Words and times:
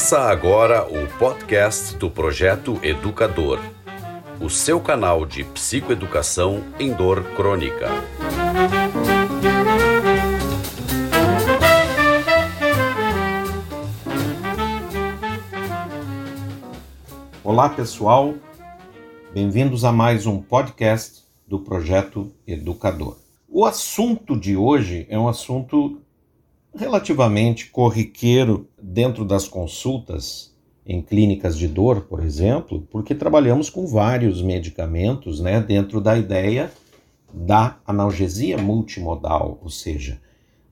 Começa 0.00 0.20
agora 0.20 0.86
o 0.88 1.06
podcast 1.18 1.94
do 1.98 2.10
Projeto 2.10 2.80
Educador, 2.82 3.60
o 4.40 4.48
seu 4.48 4.80
canal 4.80 5.26
de 5.26 5.44
psicoeducação 5.44 6.64
em 6.78 6.90
dor 6.90 7.22
crônica. 7.36 7.86
Olá 17.44 17.68
pessoal, 17.68 18.32
bem-vindos 19.34 19.84
a 19.84 19.92
mais 19.92 20.24
um 20.24 20.40
podcast 20.40 21.24
do 21.46 21.58
Projeto 21.58 22.32
Educador. 22.46 23.18
O 23.46 23.66
assunto 23.66 24.34
de 24.34 24.56
hoje 24.56 25.06
é 25.10 25.18
um 25.18 25.28
assunto 25.28 26.00
relativamente 26.74 27.66
corriqueiro 27.66 28.66
dentro 28.92 29.24
das 29.24 29.46
consultas 29.46 30.52
em 30.84 31.00
clínicas 31.00 31.56
de 31.56 31.68
dor, 31.68 32.02
por 32.02 32.24
exemplo, 32.24 32.86
porque 32.90 33.14
trabalhamos 33.14 33.70
com 33.70 33.86
vários 33.86 34.42
medicamentos 34.42 35.38
né, 35.40 35.60
dentro 35.60 36.00
da 36.00 36.18
ideia 36.18 36.72
da 37.32 37.78
analgesia 37.86 38.58
multimodal, 38.58 39.60
ou 39.62 39.70
seja, 39.70 40.20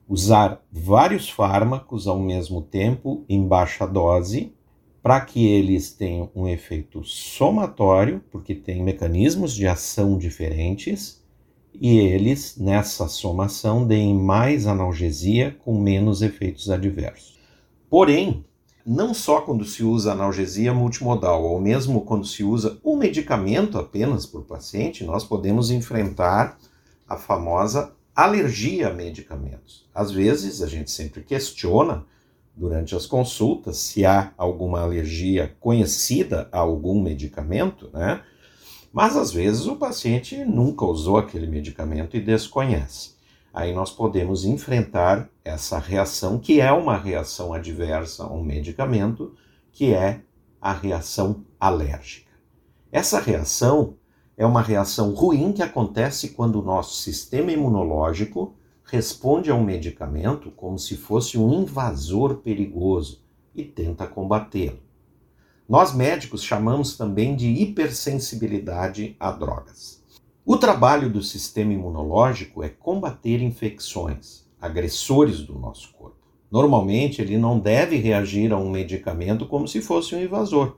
usar 0.05 0.61
vários 0.69 1.29
fármacos 1.29 2.07
ao 2.07 2.19
mesmo 2.19 2.61
tempo 2.61 3.23
em 3.29 3.47
baixa 3.47 3.87
dose 3.87 4.51
para 5.01 5.21
que 5.21 5.47
eles 5.47 5.93
tenham 5.93 6.29
um 6.35 6.45
efeito 6.45 7.01
somatório, 7.05 8.21
porque 8.29 8.53
tem 8.53 8.83
mecanismos 8.83 9.55
de 9.55 9.65
ação 9.65 10.17
diferentes 10.17 11.23
e 11.73 11.97
eles, 11.97 12.57
nessa 12.57 13.07
somação, 13.07 13.87
deem 13.87 14.13
mais 14.13 14.67
analgesia 14.67 15.55
com 15.63 15.79
menos 15.79 16.21
efeitos 16.21 16.69
adversos. 16.69 17.38
Porém, 17.89 18.45
não 18.85 19.13
só 19.13 19.41
quando 19.41 19.65
se 19.65 19.83
usa 19.83 20.11
analgesia 20.11 20.73
multimodal, 20.73 21.43
ou 21.43 21.59
mesmo 21.59 22.01
quando 22.01 22.25
se 22.25 22.43
usa 22.43 22.79
um 22.83 22.95
medicamento 22.95 23.77
apenas 23.77 24.25
por 24.25 24.43
paciente, 24.43 25.03
nós 25.03 25.23
podemos 25.23 25.71
enfrentar 25.71 26.57
a 27.07 27.17
famosa 27.17 27.93
alergia 28.15 28.89
a 28.89 28.93
medicamentos. 28.93 29.87
Às 29.93 30.11
vezes, 30.11 30.61
a 30.61 30.67
gente 30.67 30.91
sempre 30.91 31.23
questiona 31.23 32.05
durante 32.55 32.95
as 32.95 33.05
consultas 33.05 33.77
se 33.77 34.05
há 34.05 34.33
alguma 34.37 34.81
alergia 34.81 35.55
conhecida 35.59 36.49
a 36.51 36.59
algum 36.59 37.01
medicamento, 37.01 37.89
né? 37.93 38.21
Mas 38.91 39.15
às 39.15 39.31
vezes 39.31 39.65
o 39.67 39.75
paciente 39.75 40.43
nunca 40.43 40.83
usou 40.83 41.17
aquele 41.17 41.47
medicamento 41.47 42.17
e 42.17 42.19
desconhece. 42.19 43.18
Aí 43.53 43.73
nós 43.73 43.91
podemos 43.91 44.45
enfrentar 44.45 45.29
essa 45.43 45.79
reação, 45.79 46.39
que 46.39 46.61
é 46.61 46.71
uma 46.71 46.97
reação 46.97 47.53
adversa 47.53 48.23
a 48.23 48.33
um 48.33 48.43
medicamento, 48.43 49.33
que 49.71 49.93
é 49.93 50.21
a 50.61 50.71
reação 50.71 51.43
alérgica. 51.59 52.31
Essa 52.91 53.19
reação 53.19 53.95
é 54.37 54.45
uma 54.45 54.61
reação 54.61 55.13
ruim 55.13 55.51
que 55.51 55.61
acontece 55.61 56.29
quando 56.29 56.59
o 56.59 56.63
nosso 56.63 57.01
sistema 57.01 57.51
imunológico 57.51 58.55
responde 58.83 59.51
a 59.51 59.55
um 59.55 59.63
medicamento 59.63 60.49
como 60.51 60.79
se 60.79 60.95
fosse 60.95 61.37
um 61.37 61.61
invasor 61.61 62.37
perigoso 62.37 63.23
e 63.53 63.63
tenta 63.63 64.07
combatê-lo. 64.07 64.79
Nós 65.67 65.93
médicos 65.93 66.43
chamamos 66.43 66.97
também 66.97 67.35
de 67.35 67.47
hipersensibilidade 67.47 69.15
a 69.19 69.31
drogas. 69.31 70.03
O 70.51 70.57
trabalho 70.57 71.11
do 71.11 71.21
sistema 71.21 71.73
imunológico 71.73 72.63
é 72.63 72.69
combater 72.69 73.39
infecções, 73.39 74.47
agressores 74.59 75.41
do 75.41 75.53
nosso 75.53 75.93
corpo. 75.93 76.25
Normalmente 76.49 77.21
ele 77.21 77.37
não 77.37 77.59
deve 77.59 77.97
reagir 77.97 78.51
a 78.51 78.57
um 78.57 78.67
medicamento 78.67 79.45
como 79.45 79.67
se 79.67 79.79
fosse 79.79 80.15
um 80.15 80.19
invasor, 80.19 80.77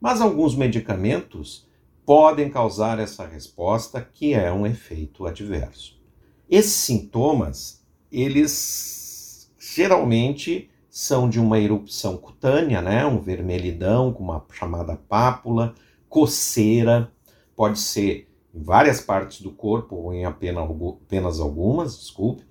mas 0.00 0.20
alguns 0.20 0.56
medicamentos 0.56 1.68
podem 2.04 2.50
causar 2.50 2.98
essa 2.98 3.24
resposta 3.24 4.02
que 4.02 4.34
é 4.34 4.52
um 4.52 4.66
efeito 4.66 5.24
adverso. 5.24 6.02
Esses 6.50 6.72
sintomas, 6.72 7.80
eles 8.10 9.48
geralmente 9.56 10.68
são 10.90 11.28
de 11.28 11.38
uma 11.38 11.60
erupção 11.60 12.16
cutânea, 12.16 12.82
né? 12.82 13.06
um 13.06 13.20
vermelhidão 13.20 14.12
com 14.12 14.24
uma 14.24 14.44
chamada 14.52 14.96
pápula, 14.96 15.76
coceira, 16.08 17.12
pode 17.54 17.78
ser 17.78 18.31
em 18.54 18.62
várias 18.62 19.00
partes 19.00 19.40
do 19.40 19.50
corpo 19.50 19.96
ou 19.96 20.12
em 20.12 20.24
apenas, 20.24 20.68
apenas 21.04 21.40
algumas, 21.40 21.98
desculpe. 21.98 22.44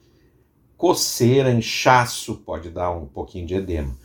Coceira, 0.77 1.51
inchaço, 1.51 2.37
pode 2.37 2.69
dar 2.69 2.91
um 2.91 3.05
pouquinho 3.05 3.45
de 3.45 3.55
edema. 3.55 3.95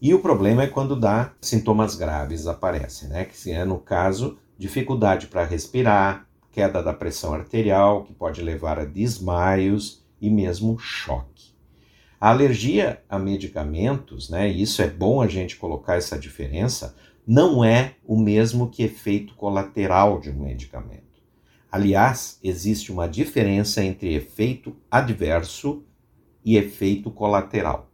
E 0.00 0.12
o 0.12 0.20
problema 0.20 0.64
é 0.64 0.66
quando 0.66 0.94
dá 0.94 1.32
sintomas 1.40 1.94
graves 1.94 2.46
aparecem, 2.46 3.08
né? 3.08 3.24
Que 3.24 3.50
é 3.50 3.64
no 3.64 3.78
caso 3.78 4.38
dificuldade 4.58 5.26
para 5.26 5.44
respirar, 5.44 6.26
queda 6.52 6.82
da 6.82 6.92
pressão 6.92 7.34
arterial, 7.34 8.04
que 8.04 8.12
pode 8.12 8.42
levar 8.42 8.78
a 8.78 8.84
desmaios 8.84 10.04
e 10.20 10.30
mesmo 10.30 10.78
choque. 10.78 11.54
A 12.18 12.30
alergia 12.30 13.02
a 13.08 13.18
medicamentos, 13.18 14.30
né, 14.30 14.48
isso 14.48 14.80
é 14.80 14.88
bom 14.88 15.20
a 15.20 15.28
gente 15.28 15.56
colocar 15.56 15.96
essa 15.96 16.18
diferença, 16.18 16.96
não 17.26 17.62
é 17.62 17.96
o 18.06 18.18
mesmo 18.18 18.70
que 18.70 18.82
efeito 18.82 19.34
colateral 19.34 20.18
de 20.18 20.30
um 20.30 20.44
medicamento. 20.44 21.15
Aliás, 21.76 22.38
existe 22.42 22.90
uma 22.90 23.06
diferença 23.06 23.84
entre 23.84 24.14
efeito 24.14 24.74
adverso 24.90 25.84
e 26.42 26.56
efeito 26.56 27.10
colateral. 27.10 27.90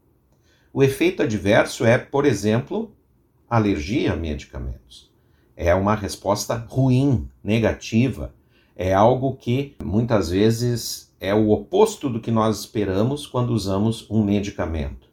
O 0.73 0.85
efeito 0.85 1.21
adverso 1.21 1.85
é, 1.85 1.99
por 1.99 2.25
exemplo, 2.25 2.95
alergia 3.51 4.13
a 4.13 4.17
medicamentos. 4.17 5.13
É 5.57 5.75
uma 5.75 5.97
resposta 5.97 6.55
ruim, 6.55 7.29
negativa, 7.43 8.33
é 8.77 8.95
algo 8.95 9.35
que 9.35 9.75
muitas 9.83 10.31
vezes 10.31 11.13
é 11.19 11.35
o 11.35 11.51
oposto 11.51 12.09
do 12.09 12.21
que 12.21 12.31
nós 12.31 12.61
esperamos 12.61 13.27
quando 13.27 13.51
usamos 13.51 14.09
um 14.09 14.23
medicamento. 14.23 15.09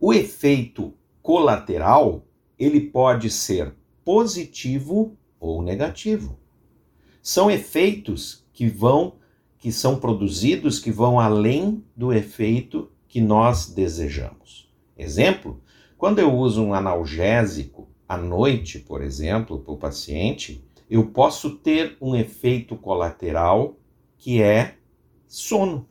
O 0.00 0.14
efeito 0.14 0.94
colateral, 1.20 2.24
ele 2.58 2.80
pode 2.80 3.28
ser 3.28 3.74
positivo 4.02 5.14
ou 5.38 5.60
negativo. 5.60 6.45
São 7.28 7.50
efeitos 7.50 8.46
que 8.52 8.68
vão 8.68 9.14
que 9.58 9.72
são 9.72 9.98
produzidos 9.98 10.78
que 10.78 10.92
vão 10.92 11.18
além 11.18 11.82
do 11.96 12.12
efeito 12.12 12.88
que 13.08 13.20
nós 13.20 13.66
desejamos. 13.66 14.72
Exemplo, 14.96 15.60
quando 15.98 16.20
eu 16.20 16.32
uso 16.32 16.62
um 16.62 16.72
analgésico 16.72 17.88
à 18.08 18.16
noite, 18.16 18.78
por 18.78 19.02
exemplo, 19.02 19.58
para 19.58 19.74
o 19.74 19.76
paciente, 19.76 20.64
eu 20.88 21.06
posso 21.06 21.56
ter 21.56 21.96
um 22.00 22.14
efeito 22.14 22.76
colateral 22.76 23.74
que 24.16 24.40
é 24.40 24.76
sono. 25.26 25.88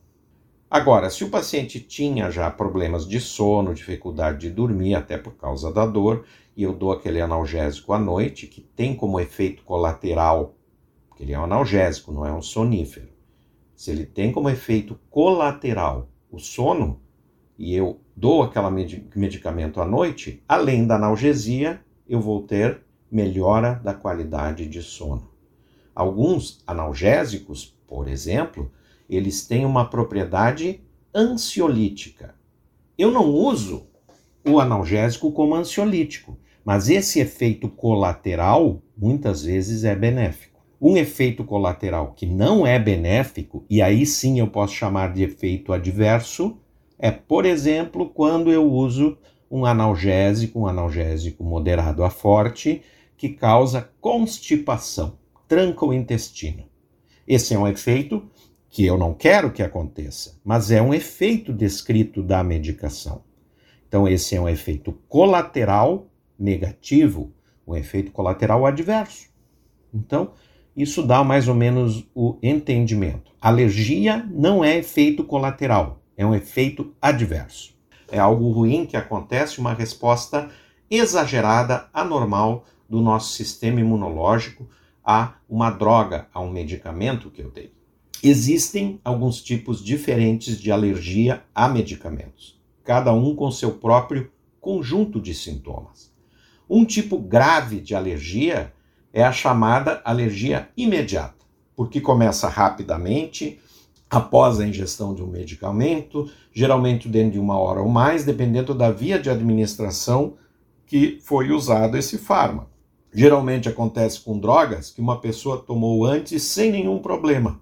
Agora, 0.70 1.10
se 1.10 1.22
o 1.22 1.28
paciente 1.28 1.80
tinha 1.80 2.30
já 2.30 2.50
problemas 2.50 3.06
de 3.06 3.20
sono, 3.20 3.74
dificuldade 3.74 4.38
de 4.38 4.50
dormir, 4.50 4.94
até 4.94 5.18
por 5.18 5.34
causa 5.34 5.70
da 5.70 5.84
dor, 5.84 6.24
e 6.56 6.62
eu 6.62 6.72
dou 6.72 6.92
aquele 6.92 7.20
analgésico 7.20 7.92
à 7.92 7.98
noite, 7.98 8.46
que 8.46 8.62
tem 8.62 8.96
como 8.96 9.20
efeito 9.20 9.62
colateral, 9.64 10.55
porque 11.16 11.24
ele 11.24 11.32
é 11.32 11.38
um 11.40 11.44
analgésico, 11.44 12.12
não 12.12 12.26
é 12.26 12.32
um 12.32 12.42
sonífero. 12.42 13.08
Se 13.74 13.90
ele 13.90 14.04
tem 14.04 14.30
como 14.30 14.50
efeito 14.50 15.00
colateral 15.08 16.10
o 16.30 16.38
sono, 16.38 17.00
e 17.58 17.74
eu 17.74 17.98
dou 18.14 18.42
aquele 18.42 19.08
medicamento 19.16 19.80
à 19.80 19.86
noite, 19.86 20.42
além 20.46 20.86
da 20.86 20.96
analgesia, 20.96 21.80
eu 22.06 22.20
vou 22.20 22.42
ter 22.42 22.82
melhora 23.10 23.80
da 23.82 23.94
qualidade 23.94 24.66
de 24.66 24.82
sono. 24.82 25.30
Alguns 25.94 26.62
analgésicos, 26.66 27.74
por 27.86 28.08
exemplo, 28.08 28.70
eles 29.08 29.46
têm 29.46 29.64
uma 29.64 29.88
propriedade 29.88 30.82
ansiolítica. 31.14 32.34
Eu 32.98 33.10
não 33.10 33.30
uso 33.30 33.86
o 34.46 34.60
analgésico 34.60 35.32
como 35.32 35.54
ansiolítico, 35.54 36.38
mas 36.62 36.90
esse 36.90 37.20
efeito 37.20 37.70
colateral 37.70 38.82
muitas 38.94 39.44
vezes 39.44 39.82
é 39.82 39.96
benéfico. 39.96 40.55
Um 40.80 40.96
efeito 40.96 41.44
colateral 41.44 42.12
que 42.12 42.26
não 42.26 42.66
é 42.66 42.78
benéfico, 42.78 43.64
e 43.68 43.80
aí 43.80 44.04
sim 44.04 44.38
eu 44.38 44.48
posso 44.48 44.74
chamar 44.74 45.12
de 45.12 45.22
efeito 45.22 45.72
adverso, 45.72 46.58
é, 46.98 47.10
por 47.10 47.44
exemplo, 47.44 48.08
quando 48.08 48.50
eu 48.50 48.70
uso 48.70 49.16
um 49.50 49.64
analgésico, 49.64 50.60
um 50.60 50.66
analgésico 50.66 51.44
moderado 51.44 52.04
a 52.04 52.10
forte, 52.10 52.82
que 53.16 53.30
causa 53.30 53.90
constipação, 54.00 55.18
tranca 55.48 55.84
o 55.84 55.92
intestino. 55.92 56.64
Esse 57.26 57.54
é 57.54 57.58
um 57.58 57.66
efeito 57.66 58.22
que 58.68 58.84
eu 58.84 58.98
não 58.98 59.14
quero 59.14 59.50
que 59.50 59.62
aconteça, 59.62 60.38
mas 60.44 60.70
é 60.70 60.82
um 60.82 60.92
efeito 60.92 61.52
descrito 61.52 62.22
da 62.22 62.42
medicação. 62.44 63.22
Então, 63.88 64.06
esse 64.06 64.36
é 64.36 64.40
um 64.40 64.48
efeito 64.48 64.92
colateral 65.08 66.08
negativo, 66.38 67.32
um 67.66 67.74
efeito 67.74 68.12
colateral 68.12 68.66
adverso. 68.66 69.28
Então, 69.94 70.32
isso 70.76 71.02
dá 71.02 71.24
mais 71.24 71.48
ou 71.48 71.54
menos 71.54 72.06
o 72.14 72.36
entendimento. 72.42 73.32
Alergia 73.40 74.26
não 74.30 74.62
é 74.62 74.76
efeito 74.76 75.24
colateral, 75.24 76.02
é 76.16 76.26
um 76.26 76.34
efeito 76.34 76.94
adverso. 77.00 77.74
É 78.10 78.18
algo 78.18 78.50
ruim 78.50 78.84
que 78.84 78.96
acontece, 78.96 79.58
uma 79.58 79.72
resposta 79.72 80.50
exagerada, 80.90 81.88
anormal 81.92 82.64
do 82.88 83.00
nosso 83.00 83.34
sistema 83.34 83.80
imunológico 83.80 84.68
a 85.04 85.34
uma 85.48 85.70
droga, 85.70 86.28
a 86.32 86.40
um 86.40 86.50
medicamento 86.50 87.30
que 87.30 87.42
eu 87.42 87.50
dei. 87.50 87.72
Existem 88.22 89.00
alguns 89.04 89.42
tipos 89.42 89.84
diferentes 89.84 90.60
de 90.60 90.70
alergia 90.70 91.42
a 91.54 91.68
medicamentos, 91.68 92.60
cada 92.84 93.12
um 93.12 93.34
com 93.34 93.50
seu 93.50 93.72
próprio 93.72 94.30
conjunto 94.60 95.20
de 95.20 95.34
sintomas. 95.34 96.12
Um 96.68 96.84
tipo 96.84 97.18
grave 97.18 97.80
de 97.80 97.94
alergia 97.94 98.72
é 99.16 99.24
a 99.24 99.32
chamada 99.32 100.02
alergia 100.04 100.68
imediata, 100.76 101.46
porque 101.74 102.02
começa 102.02 102.50
rapidamente 102.50 103.58
após 104.10 104.60
a 104.60 104.66
ingestão 104.66 105.14
de 105.14 105.22
um 105.22 105.26
medicamento, 105.26 106.30
geralmente 106.52 107.08
dentro 107.08 107.32
de 107.32 107.38
uma 107.38 107.58
hora 107.58 107.80
ou 107.80 107.88
mais, 107.88 108.26
dependendo 108.26 108.74
da 108.74 108.90
via 108.90 109.18
de 109.18 109.30
administração 109.30 110.34
que 110.84 111.18
foi 111.22 111.50
usado 111.50 111.96
esse 111.96 112.18
fármaco. 112.18 112.68
Geralmente 113.10 113.70
acontece 113.70 114.20
com 114.20 114.38
drogas 114.38 114.90
que 114.90 115.00
uma 115.00 115.18
pessoa 115.18 115.56
tomou 115.56 116.04
antes 116.04 116.42
sem 116.42 116.70
nenhum 116.70 116.98
problema. 116.98 117.58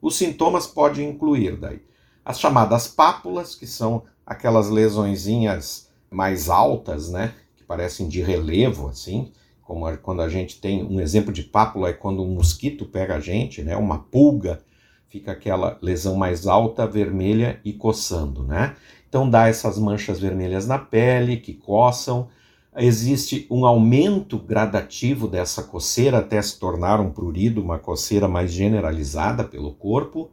Os 0.00 0.16
sintomas 0.16 0.66
podem 0.66 1.10
incluir 1.10 1.58
daí 1.58 1.82
as 2.24 2.40
chamadas 2.40 2.88
pápulas, 2.88 3.54
que 3.54 3.66
são 3.66 4.04
aquelas 4.24 4.70
lesõezinhas 4.70 5.90
mais 6.10 6.48
altas, 6.48 7.10
né, 7.10 7.34
que 7.54 7.64
parecem 7.64 8.08
de 8.08 8.22
relevo 8.22 8.88
assim, 8.88 9.30
como 9.66 9.84
quando 9.98 10.22
a 10.22 10.28
gente 10.28 10.60
tem 10.60 10.84
um 10.84 11.00
exemplo 11.00 11.32
de 11.32 11.42
pápula 11.42 11.88
é 11.88 11.92
quando 11.92 12.22
um 12.22 12.34
mosquito 12.34 12.86
pega 12.86 13.16
a 13.16 13.20
gente, 13.20 13.62
né, 13.62 13.76
uma 13.76 13.98
pulga, 13.98 14.60
fica 15.08 15.32
aquela 15.32 15.76
lesão 15.82 16.14
mais 16.14 16.46
alta, 16.46 16.86
vermelha 16.86 17.60
e 17.64 17.72
coçando, 17.72 18.44
né? 18.44 18.76
Então 19.08 19.28
dá 19.28 19.48
essas 19.48 19.78
manchas 19.78 20.20
vermelhas 20.20 20.66
na 20.66 20.78
pele 20.78 21.36
que 21.38 21.54
coçam, 21.54 22.28
existe 22.76 23.46
um 23.50 23.64
aumento 23.64 24.38
gradativo 24.38 25.26
dessa 25.26 25.62
coceira 25.62 26.18
até 26.18 26.40
se 26.40 26.58
tornar 26.58 27.00
um 27.00 27.10
prurido, 27.10 27.62
uma 27.62 27.78
coceira 27.78 28.28
mais 28.28 28.52
generalizada 28.52 29.42
pelo 29.42 29.72
corpo. 29.74 30.30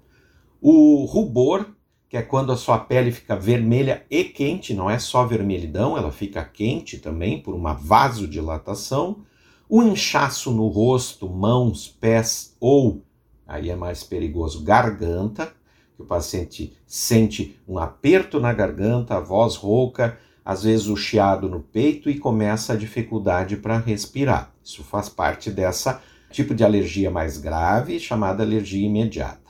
O 0.62 1.06
rubor, 1.06 1.68
que 2.14 2.18
é 2.18 2.22
quando 2.22 2.52
a 2.52 2.56
sua 2.56 2.78
pele 2.78 3.12
fica 3.12 3.36
vermelha 3.36 4.06
e 4.08 4.24
quente, 4.24 4.72
não 4.72 4.88
é 4.88 5.00
só 5.00 5.26
vermelhidão, 5.26 5.98
ela 5.98 6.12
fica 6.12 6.46
quente 6.46 7.00
também 7.00 7.42
por 7.42 7.56
uma 7.56 7.74
vasodilatação. 7.74 9.24
O 9.68 9.82
inchaço 9.82 10.52
no 10.52 10.68
rosto, 10.68 11.28
mãos, 11.28 11.88
pés 11.88 12.56
ou, 12.60 13.02
aí 13.48 13.72
é 13.72 13.76
mais 13.76 14.04
perigoso, 14.04 14.64
garganta, 14.64 15.56
que 15.96 16.04
o 16.04 16.06
paciente 16.06 16.78
sente 16.86 17.60
um 17.68 17.80
aperto 17.80 18.40
na 18.40 18.54
garganta, 18.54 19.18
a 19.18 19.20
voz 19.20 19.56
rouca, 19.56 20.20
às 20.46 20.62
vezes 20.62 20.86
o 20.86 20.96
chiado 20.96 21.50
no 21.50 21.62
peito 21.62 22.12
e 22.12 22.20
começa 22.20 22.74
a 22.74 22.78
dificuldade 22.78 23.58
para 23.58 23.80
respirar. 23.80 24.54
Isso 24.64 24.84
faz 24.84 25.10
parte 25.10 25.50
dessa 25.50 26.00
tipo 26.30 26.54
de 26.54 26.64
alergia 26.64 27.10
mais 27.10 27.40
grave, 27.40 28.00
chamada 28.00 28.44
alergia 28.44 28.86
imediata. 28.86 29.43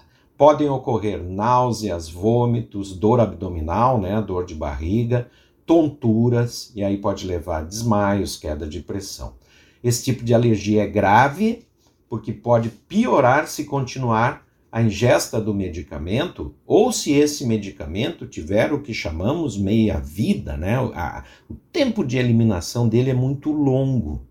Podem 0.44 0.68
ocorrer 0.68 1.24
náuseas, 1.24 2.10
vômitos, 2.10 2.94
dor 2.94 3.22
abdominal, 3.22 4.01
né, 4.01 4.22
dor 4.22 4.45
de 4.45 4.54
barriga, 4.54 5.31
tonturas, 5.66 6.69
e 6.75 6.84
aí 6.84 6.98
pode 6.98 7.25
levar 7.25 7.60
a 7.60 7.63
desmaios, 7.63 8.36
queda 8.36 8.68
de 8.68 8.81
pressão. 8.81 9.36
Esse 9.81 10.04
tipo 10.04 10.22
de 10.22 10.34
alergia 10.34 10.84
é 10.84 10.86
grave 10.86 11.66
porque 12.10 12.34
pode 12.34 12.68
piorar 12.68 13.48
se 13.48 13.63
continuar 13.63 14.45
a 14.69 14.81
ingesta 14.81 15.40
do 15.40 15.54
medicamento, 15.54 16.54
ou 16.68 16.92
se 16.92 17.13
esse 17.13 17.48
medicamento 17.48 18.28
tiver 18.28 18.74
o 18.74 18.81
que 18.81 18.94
chamamos 18.94 19.57
meia-vida, 19.57 20.57
né? 20.57 20.75
A, 20.94 21.24
o 21.50 21.54
tempo 21.54 22.04
de 22.04 22.18
eliminação 22.18 22.90
dele 22.90 23.12
é 23.12 23.13
muito 23.13 23.50
longo. 23.50 24.28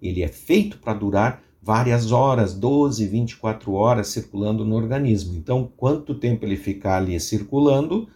Ele 0.00 0.22
é 0.22 0.28
feito 0.28 0.78
para 0.78 0.94
durar 0.94 1.42
várias 1.62 2.12
horas, 2.12 2.54
12, 2.54 3.06
24 3.06 3.72
horas 3.72 4.08
circulando 4.08 4.64
no 4.64 4.76
organismo. 4.76 5.36
Então, 5.36 5.70
quanto 5.76 6.14
tempo 6.14 6.44
ele 6.44 6.56
ficar 6.56 6.96
ali 6.96 7.18
circulando, 7.20 8.08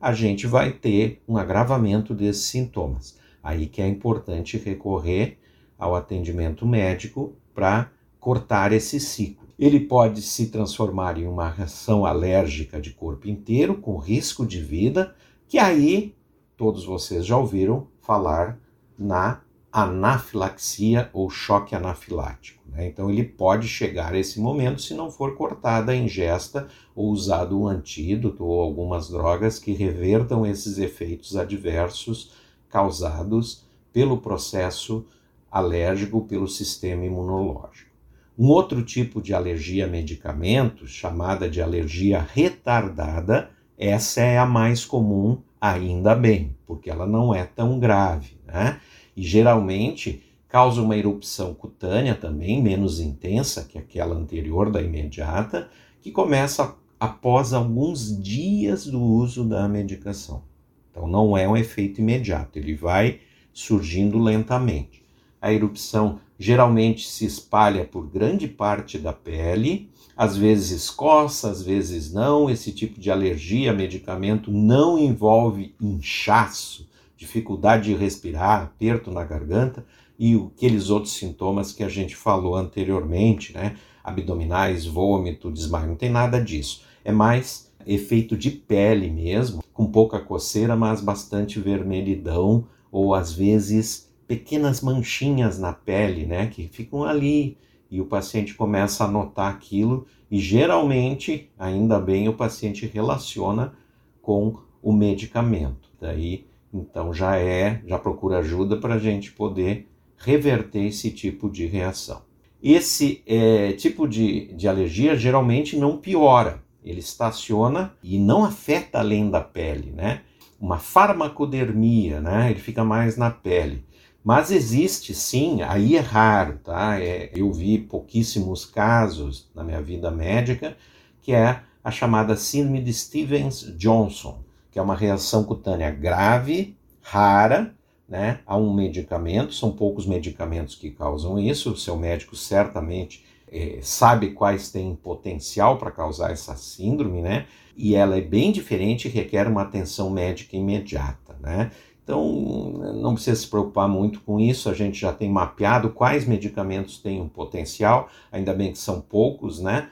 a 0.00 0.12
gente 0.12 0.46
vai 0.46 0.72
ter 0.72 1.22
um 1.26 1.36
agravamento 1.36 2.14
desses 2.14 2.44
sintomas. 2.44 3.16
Aí 3.42 3.66
que 3.66 3.82
é 3.82 3.88
importante 3.88 4.58
recorrer 4.58 5.38
ao 5.78 5.94
atendimento 5.94 6.66
médico 6.66 7.34
para 7.54 7.90
cortar 8.20 8.72
esse 8.72 8.98
ciclo 8.98 9.44
ele 9.58 9.80
pode 9.80 10.20
se 10.20 10.46
transformar 10.46 11.18
em 11.18 11.26
uma 11.26 11.48
reação 11.48 12.04
alérgica 12.04 12.80
de 12.80 12.90
corpo 12.90 13.28
inteiro, 13.28 13.76
com 13.76 13.96
risco 13.96 14.44
de 14.44 14.60
vida, 14.60 15.14
que 15.48 15.58
aí 15.58 16.14
todos 16.56 16.84
vocês 16.84 17.24
já 17.24 17.36
ouviram 17.36 17.86
falar 18.00 18.58
na 18.98 19.40
anafilaxia 19.74 21.10
ou 21.12 21.28
choque 21.28 21.74
anafilático. 21.74 22.62
Né? 22.68 22.86
Então, 22.86 23.10
ele 23.10 23.24
pode 23.24 23.66
chegar 23.66 24.14
a 24.14 24.18
esse 24.18 24.38
momento 24.38 24.80
se 24.80 24.94
não 24.94 25.10
for 25.10 25.34
cortada 25.34 25.90
a 25.90 25.96
ingesta 25.96 26.68
ou 26.94 27.10
usado 27.10 27.60
um 27.60 27.66
antídoto 27.66 28.44
ou 28.44 28.60
algumas 28.60 29.08
drogas 29.08 29.58
que 29.58 29.72
revertam 29.72 30.46
esses 30.46 30.78
efeitos 30.78 31.36
adversos 31.36 32.32
causados 32.68 33.64
pelo 33.92 34.18
processo 34.18 35.04
alérgico 35.50 36.24
pelo 36.24 36.46
sistema 36.46 37.04
imunológico. 37.04 37.90
Um 38.38 38.50
outro 38.50 38.80
tipo 38.80 39.20
de 39.20 39.34
alergia 39.34 39.86
a 39.86 39.88
medicamentos, 39.88 40.90
chamada 40.90 41.50
de 41.50 41.60
alergia 41.60 42.24
retardada, 42.32 43.50
essa 43.76 44.20
é 44.20 44.38
a 44.38 44.46
mais 44.46 44.84
comum, 44.84 45.42
ainda 45.60 46.14
bem, 46.14 46.56
porque 46.64 46.88
ela 46.88 47.06
não 47.06 47.34
é 47.34 47.44
tão 47.44 47.80
grave, 47.80 48.38
né? 48.46 48.80
E 49.16 49.22
geralmente 49.22 50.22
causa 50.48 50.80
uma 50.80 50.96
erupção 50.96 51.52
cutânea 51.52 52.14
também, 52.14 52.62
menos 52.62 53.00
intensa 53.00 53.64
que 53.64 53.78
aquela 53.78 54.14
anterior 54.14 54.70
da 54.70 54.80
imediata, 54.80 55.68
que 56.00 56.10
começa 56.10 56.76
após 56.98 57.52
alguns 57.52 58.22
dias 58.22 58.86
do 58.86 59.02
uso 59.02 59.44
da 59.44 59.68
medicação. 59.68 60.42
Então 60.90 61.08
não 61.08 61.36
é 61.36 61.48
um 61.48 61.56
efeito 61.56 62.00
imediato, 62.00 62.58
ele 62.58 62.74
vai 62.74 63.18
surgindo 63.52 64.18
lentamente. 64.18 65.02
A 65.40 65.52
erupção 65.52 66.20
geralmente 66.38 67.06
se 67.06 67.24
espalha 67.24 67.84
por 67.84 68.06
grande 68.06 68.48
parte 68.48 68.98
da 68.98 69.12
pele, 69.12 69.90
às 70.16 70.36
vezes 70.36 70.90
coça, 70.90 71.50
às 71.50 71.62
vezes 71.62 72.12
não. 72.12 72.48
Esse 72.48 72.72
tipo 72.72 73.00
de 73.00 73.10
alergia 73.10 73.72
a 73.72 73.74
medicamento 73.74 74.50
não 74.50 74.98
envolve 74.98 75.74
inchaço, 75.80 76.88
dificuldade 77.24 77.84
de 77.84 77.94
respirar, 77.94 78.62
aperto 78.62 79.10
na 79.10 79.24
garganta 79.24 79.84
e 80.18 80.34
aqueles 80.34 80.90
outros 80.90 81.14
sintomas 81.14 81.72
que 81.72 81.82
a 81.82 81.88
gente 81.88 82.14
falou 82.14 82.54
anteriormente, 82.54 83.52
né? 83.54 83.76
Abdominais, 84.02 84.84
vômito, 84.86 85.50
desmaio, 85.50 85.88
não 85.88 85.96
tem 85.96 86.10
nada 86.10 86.38
disso. 86.38 86.84
É 87.02 87.10
mais 87.10 87.72
efeito 87.86 88.36
de 88.36 88.50
pele 88.50 89.10
mesmo, 89.10 89.62
com 89.72 89.86
pouca 89.86 90.20
coceira, 90.20 90.76
mas 90.76 91.00
bastante 91.00 91.58
vermelhidão 91.58 92.66
ou 92.92 93.14
às 93.14 93.32
vezes 93.32 94.12
pequenas 94.26 94.80
manchinhas 94.80 95.58
na 95.58 95.72
pele, 95.72 96.26
né, 96.26 96.46
que 96.46 96.68
ficam 96.68 97.04
ali 97.04 97.58
e 97.90 98.00
o 98.00 98.06
paciente 98.06 98.54
começa 98.54 99.04
a 99.04 99.08
notar 99.08 99.50
aquilo 99.50 100.06
e 100.30 100.38
geralmente, 100.38 101.50
ainda 101.58 101.98
bem, 101.98 102.28
o 102.28 102.34
paciente 102.34 102.86
relaciona 102.86 103.74
com 104.22 104.56
o 104.82 104.92
medicamento. 104.92 105.90
Daí, 106.00 106.46
então 106.74 107.14
já 107.14 107.38
é, 107.38 107.80
já 107.86 107.98
procura 107.98 108.38
ajuda 108.38 108.76
para 108.76 108.94
a 108.94 108.98
gente 108.98 109.32
poder 109.32 109.88
reverter 110.18 110.86
esse 110.86 111.10
tipo 111.10 111.48
de 111.48 111.66
reação. 111.66 112.22
Esse 112.62 113.22
é, 113.26 113.72
tipo 113.72 114.08
de, 114.08 114.52
de 114.54 114.66
alergia 114.66 115.16
geralmente 115.16 115.76
não 115.76 115.98
piora, 115.98 116.62
ele 116.82 117.00
estaciona 117.00 117.94
e 118.02 118.18
não 118.18 118.44
afeta 118.44 118.98
além 118.98 119.30
da 119.30 119.40
pele, 119.40 119.92
né? 119.92 120.22
Uma 120.60 120.78
farmacodermia, 120.78 122.20
né? 122.20 122.50
Ele 122.50 122.60
fica 122.60 122.84
mais 122.84 123.16
na 123.16 123.30
pele. 123.30 123.84
Mas 124.22 124.50
existe 124.50 125.14
sim, 125.14 125.60
aí 125.62 125.96
é 125.96 126.00
raro, 126.00 126.58
tá? 126.64 126.98
É, 126.98 127.30
eu 127.34 127.52
vi 127.52 127.78
pouquíssimos 127.78 128.64
casos 128.64 129.50
na 129.54 129.62
minha 129.62 129.82
vida 129.82 130.10
médica, 130.10 130.76
que 131.20 131.32
é 131.32 131.60
a 131.82 131.90
chamada 131.90 132.34
síndrome 132.34 132.82
de 132.82 132.92
Stevens-Johnson, 132.92 134.43
que 134.74 134.78
é 134.80 134.82
uma 134.82 134.96
reação 134.96 135.44
cutânea 135.44 135.88
grave, 135.88 136.76
rara, 137.00 137.72
né, 138.08 138.40
a 138.44 138.56
um 138.56 138.74
medicamento. 138.74 139.54
São 139.54 139.70
poucos 139.70 140.04
medicamentos 140.04 140.74
que 140.74 140.90
causam 140.90 141.38
isso. 141.38 141.70
O 141.70 141.76
seu 141.76 141.96
médico 141.96 142.34
certamente 142.34 143.24
é, 143.46 143.78
sabe 143.80 144.32
quais 144.32 144.72
têm 144.72 144.96
potencial 144.96 145.78
para 145.78 145.92
causar 145.92 146.32
essa 146.32 146.56
síndrome, 146.56 147.22
né? 147.22 147.46
E 147.76 147.94
ela 147.94 148.18
é 148.18 148.20
bem 148.20 148.50
diferente 148.50 149.06
e 149.06 149.10
requer 149.12 149.46
uma 149.46 149.62
atenção 149.62 150.10
médica 150.10 150.56
imediata, 150.56 151.36
né? 151.40 151.70
Então, 152.02 152.72
não 152.96 153.14
precisa 153.14 153.40
se 153.40 153.46
preocupar 153.46 153.88
muito 153.88 154.22
com 154.22 154.40
isso, 154.40 154.68
a 154.68 154.74
gente 154.74 155.00
já 155.00 155.12
tem 155.12 155.30
mapeado 155.30 155.88
quais 155.90 156.26
medicamentos 156.26 156.98
têm 156.98 157.20
um 157.20 157.28
potencial, 157.28 158.08
ainda 158.32 158.52
bem 158.52 158.72
que 158.72 158.78
são 158.78 159.00
poucos, 159.00 159.60
né? 159.60 159.88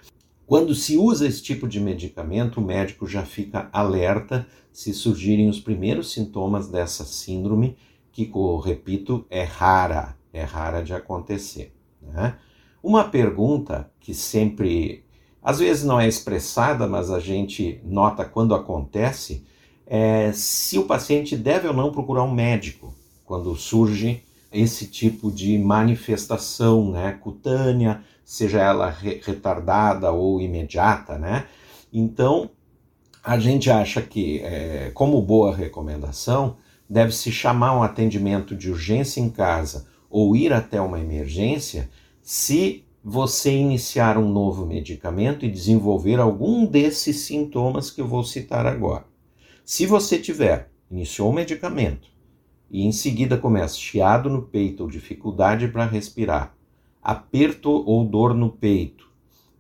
Quando 0.53 0.75
se 0.75 0.99
usa 0.99 1.27
esse 1.27 1.43
tipo 1.43 1.67
de 1.67 1.81
medicamento, 1.81 2.61
o 2.61 2.63
médico 2.63 3.07
já 3.07 3.25
fica 3.25 3.71
alerta 3.73 4.47
se 4.71 4.93
surgirem 4.93 5.49
os 5.49 5.59
primeiros 5.59 6.13
sintomas 6.13 6.69
dessa 6.69 7.07
síndrome 7.07 7.75
que, 8.13 8.31
repito, 8.63 9.25
é 9.31 9.45
rara, 9.45 10.15
é 10.31 10.43
rara 10.43 10.83
de 10.83 10.93
acontecer. 10.93 11.73
Né? 12.03 12.37
Uma 12.83 13.05
pergunta 13.05 13.91
que 13.99 14.13
sempre, 14.13 15.07
às 15.43 15.59
vezes 15.59 15.85
não 15.85 15.99
é 15.99 16.07
expressada, 16.07 16.87
mas 16.87 17.11
a 17.11 17.19
gente 17.19 17.81
nota 17.83 18.23
quando 18.23 18.55
acontece, 18.55 19.47
é 19.87 20.33
se 20.35 20.79
o 20.79 20.85
paciente 20.85 21.35
deve 21.35 21.67
ou 21.67 21.73
não 21.73 21.91
procurar 21.91 22.25
um 22.25 22.35
médico 22.35 22.95
quando 23.25 23.57
surge 23.57 24.23
esse 24.53 24.87
tipo 24.87 25.33
de 25.33 25.57
manifestação 25.57 26.93
né, 26.93 27.13
cutânea, 27.13 28.05
seja 28.25 28.61
ela 28.61 28.91
re 28.91 29.21
retardada 29.25 30.13
ou 30.13 30.41
imediata. 30.41 31.19
Né? 31.19 31.47
Então, 31.93 32.51
a 33.23 33.39
gente 33.39 33.71
acha 33.71 34.03
que, 34.03 34.41
é, 34.41 34.91
como 34.95 35.21
boa 35.23 35.55
recomendação, 35.55 36.57
deve-se 36.89 37.31
chamar 37.31 37.77
um 37.77 37.83
atendimento 37.83 38.55
de 38.55 38.71
urgência 38.71 39.21
em 39.21 39.31
casa 39.31 39.87
ou 40.11 40.37
ir 40.37 40.53
até 40.53 40.81
uma 40.81 41.01
emergência 41.01 41.89
se 42.21 42.85
você 43.05 43.53
iniciar 43.53 44.17
um 44.17 44.29
novo 44.29 44.65
medicamento 44.65 45.45
e 45.45 45.51
desenvolver 45.51 46.21
algum 46.21 46.65
desses 46.65 47.21
sintomas 47.21 47.91
que 47.91 48.01
eu 48.01 48.07
vou 48.07 48.23
citar 48.23 48.67
agora. 48.67 49.05
Se 49.65 49.87
você 49.87 50.19
tiver, 50.19 50.71
iniciou 50.91 51.31
o 51.31 51.33
medicamento 51.33 52.09
e 52.71 52.85
em 52.85 52.93
seguida 52.93 53.37
começa 53.37 53.77
chiado 53.77 54.31
no 54.31 54.43
peito 54.43 54.83
ou 54.83 54.91
dificuldade 54.91 55.69
para 55.69 55.87
respirar, 55.87 56.55
aperto 57.03 57.71
ou 57.71 58.05
dor 58.05 58.35
no 58.35 58.51
peito, 58.51 59.11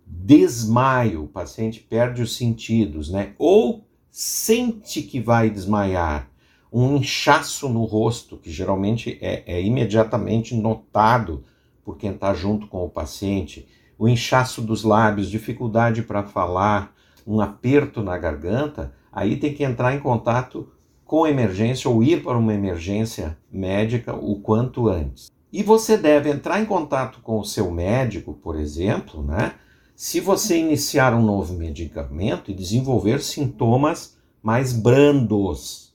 desmaio, 0.06 1.25
o 1.25 1.28
paciente 1.28 1.80
perde 1.80 2.22
os 2.22 2.37
sentidos, 2.37 3.11
né? 3.11 3.34
Ou 3.38 3.84
sente 4.11 5.02
que 5.02 5.18
vai 5.18 5.50
desmaiar, 5.50 6.30
um 6.72 6.96
inchaço 6.96 7.68
no 7.68 7.84
rosto, 7.84 8.37
que 8.37 8.50
geralmente 8.50 9.18
é, 9.20 9.42
é 9.46 9.62
imediatamente 9.62 10.54
notado 10.54 11.44
por 11.84 11.96
quem 11.96 12.12
está 12.12 12.32
junto 12.32 12.66
com 12.66 12.84
o 12.84 12.90
paciente, 12.90 13.66
o 13.99 14.08
inchaço 14.08 14.62
dos 14.62 14.84
lábios, 14.84 15.30
dificuldade 15.30 16.02
para 16.02 16.22
falar, 16.22 16.94
um 17.26 17.40
aperto 17.40 18.02
na 18.02 18.16
garganta, 18.16 18.92
aí 19.12 19.37
tem 19.37 19.52
que 19.52 19.64
entrar 19.64 19.94
em 19.94 20.00
contato 20.00 20.68
com 21.04 21.26
emergência 21.26 21.90
ou 21.90 22.02
ir 22.02 22.22
para 22.22 22.38
uma 22.38 22.54
emergência 22.54 23.37
médica 23.50 24.14
o 24.14 24.40
quanto 24.40 24.88
antes. 24.88 25.30
E 25.52 25.62
você 25.62 25.99
deve 25.99 26.30
entrar 26.30 26.61
em 26.61 26.64
contato 26.64 27.21
com 27.21 27.38
o 27.38 27.44
seu 27.44 27.71
médico, 27.71 28.32
por 28.32 28.59
exemplo, 28.59 29.23
né? 29.23 29.54
Se 29.94 30.18
você 30.18 30.56
iniciar 30.56 31.12
um 31.12 31.23
novo 31.23 31.52
medicamento 31.52 32.50
e 32.50 32.54
desenvolver 32.54 33.21
sintomas 33.21 34.16
mais 34.42 34.73
brandos, 34.73 35.94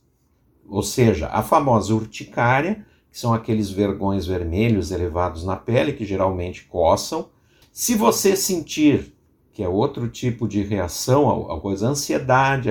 ou 0.70 0.84
seja, 0.84 1.28
a 1.28 1.42
famosa 1.42 1.94
urticária, 1.94 2.86
que 3.12 3.18
são 3.18 3.34
aqueles 3.34 3.72
vergões 3.72 4.28
vermelhos 4.28 4.92
elevados 4.92 5.44
na 5.44 5.56
pele 5.56 5.94
que 5.94 6.06
geralmente 6.06 6.66
coçam. 6.66 7.30
Se 7.72 7.96
você 7.96 8.36
sentir 8.36 9.14
que 9.52 9.64
é 9.64 9.68
outro 9.68 10.08
tipo 10.08 10.48
de 10.48 10.62
reação 10.62 11.52
a 11.52 11.60
coisa, 11.60 11.88
ansiedade, 11.88 12.70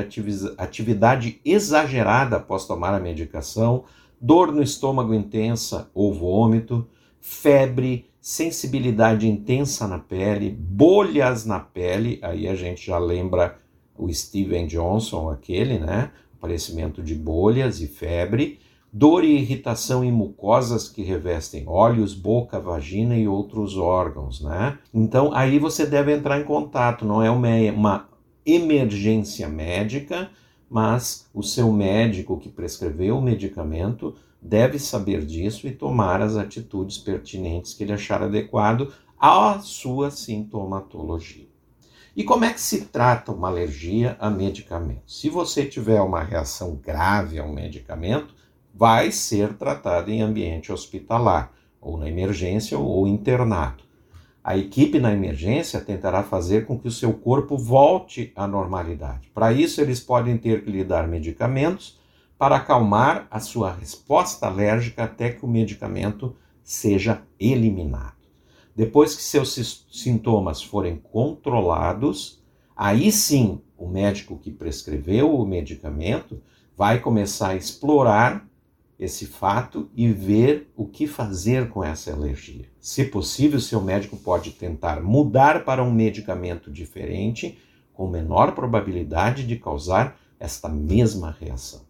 atividade 0.56 1.40
exagerada 1.44 2.36
após 2.36 2.64
tomar 2.64 2.94
a 2.94 3.00
medicação, 3.00 3.82
dor 4.20 4.52
no 4.52 4.62
estômago 4.62 5.14
intensa 5.14 5.90
ou 5.94 6.12
vômito, 6.12 6.86
febre, 7.20 8.06
sensibilidade 8.20 9.28
intensa 9.28 9.86
na 9.86 9.98
pele, 9.98 10.50
bolhas 10.50 11.44
na 11.44 11.60
pele, 11.60 12.18
aí 12.22 12.48
a 12.48 12.54
gente 12.54 12.86
já 12.86 12.98
lembra 12.98 13.58
o 13.96 14.12
Steven 14.12 14.66
Johnson, 14.66 15.30
aquele, 15.30 15.78
né? 15.78 16.10
Aparecimento 16.36 17.02
de 17.02 17.14
bolhas 17.14 17.80
e 17.80 17.86
febre, 17.86 18.58
dor 18.92 19.24
e 19.24 19.36
irritação 19.36 20.04
em 20.04 20.12
mucosas 20.12 20.88
que 20.88 21.02
revestem 21.02 21.64
olhos, 21.66 22.14
boca, 22.14 22.58
vagina 22.58 23.16
e 23.16 23.28
outros 23.28 23.76
órgãos, 23.76 24.40
né? 24.40 24.78
Então 24.92 25.32
aí 25.32 25.58
você 25.58 25.86
deve 25.86 26.14
entrar 26.14 26.40
em 26.40 26.44
contato, 26.44 27.04
não 27.04 27.22
é 27.22 27.30
uma, 27.30 27.48
uma 27.74 28.08
emergência 28.44 29.48
médica, 29.48 30.30
mas 30.68 31.28
o 31.32 31.42
seu 31.42 31.72
médico 31.72 32.38
que 32.38 32.48
prescreveu 32.48 33.18
o 33.18 33.22
medicamento 33.22 34.14
deve 34.40 34.78
saber 34.78 35.24
disso 35.24 35.66
e 35.66 35.72
tomar 35.72 36.20
as 36.20 36.36
atitudes 36.36 36.98
pertinentes 36.98 37.74
que 37.74 37.84
ele 37.84 37.92
achar 37.92 38.22
adequado 38.22 38.92
à 39.18 39.58
sua 39.60 40.10
sintomatologia. 40.10 41.46
E 42.16 42.24
como 42.24 42.44
é 42.44 42.52
que 42.52 42.60
se 42.60 42.86
trata 42.86 43.32
uma 43.32 43.48
alergia 43.48 44.16
a 44.18 44.30
medicamentos? 44.30 45.20
Se 45.20 45.28
você 45.28 45.66
tiver 45.66 46.00
uma 46.00 46.22
reação 46.22 46.74
grave 46.74 47.38
a 47.38 47.44
um 47.44 47.52
medicamento, 47.52 48.34
vai 48.74 49.10
ser 49.10 49.54
tratado 49.54 50.10
em 50.10 50.22
ambiente 50.22 50.72
hospitalar, 50.72 51.52
ou 51.80 51.96
na 51.96 52.08
emergência 52.08 52.78
ou 52.78 53.06
internado. 53.06 53.85
A 54.46 54.56
equipe 54.56 55.00
na 55.00 55.12
emergência 55.12 55.80
tentará 55.80 56.22
fazer 56.22 56.66
com 56.66 56.78
que 56.78 56.86
o 56.86 56.92
seu 56.92 57.12
corpo 57.12 57.58
volte 57.58 58.32
à 58.36 58.46
normalidade. 58.46 59.28
Para 59.34 59.52
isso, 59.52 59.80
eles 59.80 59.98
podem 59.98 60.38
ter 60.38 60.62
que 60.62 60.70
lhe 60.70 60.84
dar 60.84 61.08
medicamentos 61.08 61.98
para 62.38 62.54
acalmar 62.54 63.26
a 63.28 63.40
sua 63.40 63.72
resposta 63.72 64.46
alérgica 64.46 65.02
até 65.02 65.30
que 65.30 65.44
o 65.44 65.48
medicamento 65.48 66.36
seja 66.62 67.22
eliminado. 67.40 68.14
Depois 68.72 69.16
que 69.16 69.22
seus 69.24 69.84
sintomas 69.90 70.62
forem 70.62 70.94
controlados, 70.96 72.40
aí 72.76 73.10
sim 73.10 73.60
o 73.76 73.88
médico 73.88 74.38
que 74.38 74.52
prescreveu 74.52 75.34
o 75.34 75.44
medicamento 75.44 76.40
vai 76.76 77.00
começar 77.00 77.48
a 77.48 77.56
explorar 77.56 78.46
esse 78.98 79.26
fato 79.26 79.90
e 79.94 80.10
ver 80.10 80.72
o 80.74 80.86
que 80.86 81.06
fazer 81.06 81.68
com 81.68 81.84
essa 81.84 82.12
alergia. 82.12 82.64
Se 82.80 83.04
possível, 83.04 83.60
seu 83.60 83.80
médico 83.80 84.16
pode 84.16 84.52
tentar 84.52 85.02
mudar 85.02 85.64
para 85.64 85.82
um 85.82 85.92
medicamento 85.92 86.70
diferente 86.70 87.58
com 87.92 88.08
menor 88.08 88.54
probabilidade 88.54 89.46
de 89.46 89.56
causar 89.56 90.18
esta 90.38 90.68
mesma 90.68 91.36
reação. 91.38 91.82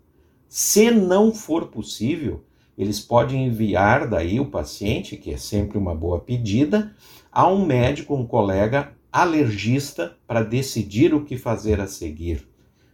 Se 0.49 0.91
não 0.91 1.33
for 1.35 1.69
possível, 1.69 2.45
eles 2.79 3.01
podem 3.01 3.47
enviar 3.47 4.09
daí 4.09 4.39
o 4.39 4.47
paciente, 4.47 5.17
que 5.17 5.33
é 5.33 5.37
sempre 5.37 5.79
uma 5.79 5.95
boa 5.95 6.21
pedida, 6.21 6.95
a 7.33 7.49
um 7.49 7.65
médico, 7.65 8.15
um 8.15 8.27
colega 8.27 8.93
alergista 9.11 10.17
para 10.27 10.43
decidir 10.43 11.15
o 11.15 11.25
que 11.25 11.39
fazer 11.39 11.81
a 11.81 11.87
seguir. 11.87 12.47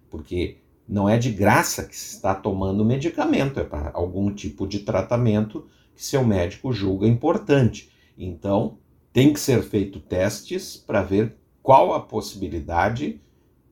Porque 0.09 0.59
não 0.88 1.08
é 1.08 1.16
de 1.16 1.30
graça 1.30 1.84
que 1.84 1.96
se 1.96 2.16
está 2.16 2.34
tomando 2.34 2.84
medicamento, 2.84 3.60
é 3.60 3.64
para 3.64 3.90
algum 3.94 4.32
tipo 4.32 4.66
de 4.66 4.80
tratamento 4.80 5.66
que 5.94 6.04
seu 6.04 6.24
médico 6.24 6.72
julga 6.72 7.06
importante. 7.06 7.90
Então, 8.16 8.78
tem 9.12 9.32
que 9.32 9.40
ser 9.40 9.62
feito 9.62 10.00
testes 10.00 10.76
para 10.76 11.02
ver 11.02 11.36
qual 11.62 11.94
a 11.94 12.00
possibilidade 12.00 13.20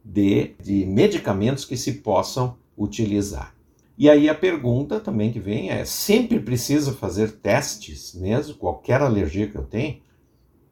de, 0.04 0.54
de 0.62 0.86
medicamentos 0.86 1.64
que 1.64 1.76
se 1.76 1.94
possam 1.94 2.56
utilizar. 2.76 3.54
E 3.98 4.08
aí 4.08 4.28
a 4.28 4.34
pergunta 4.34 4.98
também 4.98 5.30
que 5.30 5.40
vem 5.40 5.70
é: 5.70 5.84
sempre 5.84 6.40
precisa 6.40 6.92
fazer 6.92 7.32
testes 7.32 8.14
mesmo? 8.14 8.54
Qualquer 8.54 9.02
alergia 9.02 9.46
que 9.46 9.56
eu 9.56 9.64
tenho? 9.64 10.00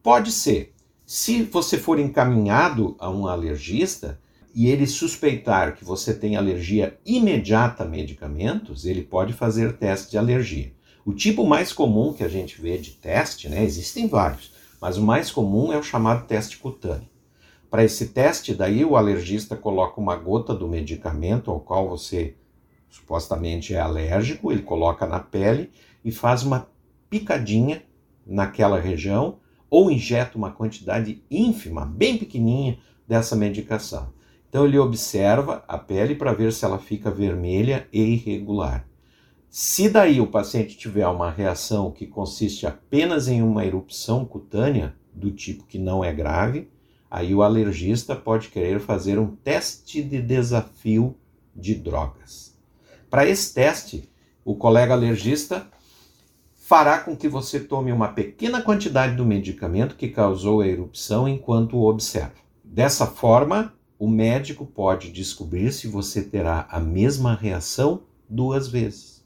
Pode 0.01 0.31
ser. 0.31 0.73
Se 1.05 1.43
você 1.43 1.77
for 1.77 1.99
encaminhado 1.99 2.95
a 2.99 3.09
um 3.09 3.27
alergista, 3.27 4.19
e 4.53 4.67
ele 4.67 4.87
suspeitar 4.87 5.75
que 5.75 5.85
você 5.85 6.13
tem 6.13 6.35
alergia 6.35 6.97
imediata 7.05 7.83
a 7.83 7.87
medicamentos, 7.87 8.85
ele 8.85 9.03
pode 9.03 9.33
fazer 9.33 9.77
teste 9.77 10.11
de 10.11 10.17
alergia. 10.17 10.73
O 11.05 11.13
tipo 11.13 11.45
mais 11.45 11.71
comum 11.71 12.13
que 12.13 12.23
a 12.23 12.27
gente 12.27 12.61
vê 12.61 12.77
de 12.77 12.91
teste, 12.91 13.47
né, 13.47 13.63
existem 13.63 14.07
vários, 14.07 14.53
mas 14.81 14.97
o 14.97 15.03
mais 15.03 15.31
comum 15.31 15.71
é 15.71 15.77
o 15.77 15.83
chamado 15.83 16.27
teste 16.27 16.57
cutâneo. 16.57 17.07
Para 17.69 17.83
esse 17.83 18.07
teste, 18.07 18.53
daí 18.53 18.83
o 18.83 18.95
alergista 18.95 19.55
coloca 19.55 20.01
uma 20.01 20.15
gota 20.15 20.55
do 20.55 20.67
medicamento 20.67 21.51
ao 21.51 21.59
qual 21.59 21.87
você 21.87 22.35
supostamente 22.89 23.73
é 23.75 23.79
alérgico, 23.79 24.51
ele 24.51 24.63
coloca 24.63 25.05
na 25.05 25.19
pele 25.19 25.69
e 26.03 26.11
faz 26.11 26.43
uma 26.43 26.67
picadinha 27.09 27.83
naquela 28.25 28.79
região 28.79 29.37
ou 29.69 29.91
injeta 29.91 30.37
uma 30.37 30.51
quantidade 30.51 31.23
ínfima, 31.29 31.85
bem 31.85 32.17
pequenininha 32.17 32.79
dessa 33.07 33.35
medicação. 33.35 34.11
Então 34.49 34.65
ele 34.65 34.79
observa 34.79 35.63
a 35.67 35.77
pele 35.77 36.15
para 36.15 36.33
ver 36.33 36.51
se 36.51 36.65
ela 36.65 36.79
fica 36.79 37.11
vermelha 37.11 37.87
e 37.93 38.01
irregular. 38.01 38.87
Se 39.49 39.89
daí 39.89 40.19
o 40.19 40.27
paciente 40.27 40.77
tiver 40.77 41.07
uma 41.07 41.29
reação 41.29 41.91
que 41.91 42.05
consiste 42.05 42.67
apenas 42.67 43.27
em 43.27 43.41
uma 43.41 43.65
erupção 43.65 44.25
cutânea, 44.25 44.95
do 45.13 45.31
tipo 45.31 45.65
que 45.65 45.77
não 45.77 46.03
é 46.03 46.13
grave, 46.13 46.69
aí 47.09 47.33
o 47.33 47.41
alergista 47.41 48.15
pode 48.15 48.49
querer 48.49 48.79
fazer 48.79 49.17
um 49.19 49.35
teste 49.35 50.01
de 50.01 50.21
desafio 50.21 51.15
de 51.55 51.75
drogas. 51.75 52.57
Para 53.09 53.27
esse 53.27 53.53
teste, 53.53 54.09
o 54.45 54.55
colega 54.55 54.93
alergista 54.93 55.67
fará 56.55 56.99
com 56.99 57.15
que 57.15 57.27
você 57.27 57.59
tome 57.59 57.91
uma 57.91 58.09
pequena 58.09 58.61
quantidade 58.61 59.15
do 59.15 59.25
medicamento 59.25 59.95
que 59.95 60.09
causou 60.09 60.61
a 60.61 60.67
erupção 60.67 61.27
enquanto 61.27 61.75
o 61.75 61.89
observa. 61.89 62.33
Dessa 62.63 63.07
forma, 63.07 63.73
o 63.99 64.07
médico 64.07 64.65
pode 64.65 65.11
descobrir 65.11 65.73
se 65.73 65.85
você 65.85 66.23
terá 66.23 66.65
a 66.71 66.79
mesma 66.79 67.35
reação 67.35 68.03
duas 68.29 68.69
vezes. 68.69 69.25